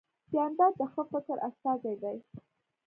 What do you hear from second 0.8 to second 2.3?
ښه فکر استازی دی.